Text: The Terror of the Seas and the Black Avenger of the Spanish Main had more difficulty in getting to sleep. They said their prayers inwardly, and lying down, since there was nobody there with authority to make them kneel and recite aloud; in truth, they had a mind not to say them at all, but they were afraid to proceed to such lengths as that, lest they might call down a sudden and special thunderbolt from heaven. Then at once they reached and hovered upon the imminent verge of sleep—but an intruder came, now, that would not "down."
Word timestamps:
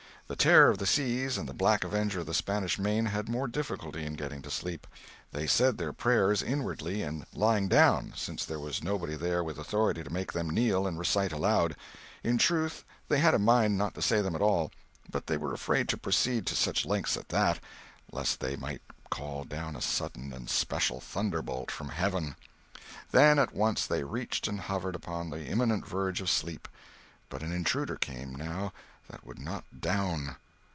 The 0.27 0.37
Terror 0.37 0.69
of 0.69 0.77
the 0.77 0.87
Seas 0.87 1.37
and 1.37 1.49
the 1.49 1.53
Black 1.53 1.83
Avenger 1.83 2.21
of 2.21 2.25
the 2.25 2.33
Spanish 2.33 2.79
Main 2.79 3.07
had 3.07 3.27
more 3.27 3.49
difficulty 3.49 4.05
in 4.05 4.13
getting 4.13 4.41
to 4.43 4.49
sleep. 4.49 4.87
They 5.33 5.45
said 5.45 5.77
their 5.77 5.91
prayers 5.91 6.41
inwardly, 6.41 7.01
and 7.01 7.25
lying 7.33 7.67
down, 7.67 8.13
since 8.15 8.45
there 8.45 8.57
was 8.57 8.81
nobody 8.81 9.17
there 9.17 9.43
with 9.43 9.59
authority 9.59 10.03
to 10.05 10.09
make 10.09 10.31
them 10.31 10.49
kneel 10.49 10.87
and 10.87 10.97
recite 10.97 11.33
aloud; 11.33 11.75
in 12.23 12.37
truth, 12.37 12.85
they 13.09 13.19
had 13.19 13.33
a 13.33 13.39
mind 13.39 13.77
not 13.77 13.93
to 13.95 14.01
say 14.01 14.21
them 14.21 14.33
at 14.33 14.41
all, 14.41 14.71
but 15.11 15.27
they 15.27 15.35
were 15.35 15.53
afraid 15.53 15.89
to 15.89 15.97
proceed 15.97 16.45
to 16.45 16.55
such 16.55 16.85
lengths 16.85 17.17
as 17.17 17.25
that, 17.27 17.59
lest 18.13 18.39
they 18.39 18.55
might 18.55 18.81
call 19.09 19.43
down 19.43 19.75
a 19.75 19.81
sudden 19.81 20.31
and 20.31 20.49
special 20.49 21.01
thunderbolt 21.01 21.69
from 21.69 21.89
heaven. 21.89 22.37
Then 23.11 23.37
at 23.37 23.53
once 23.53 23.85
they 23.85 24.05
reached 24.05 24.47
and 24.47 24.61
hovered 24.61 24.95
upon 24.95 25.29
the 25.29 25.43
imminent 25.47 25.85
verge 25.85 26.21
of 26.21 26.29
sleep—but 26.29 27.43
an 27.43 27.51
intruder 27.51 27.97
came, 27.97 28.33
now, 28.33 28.71
that 29.09 29.25
would 29.25 29.39
not 29.39 29.65
"down." 29.81 30.37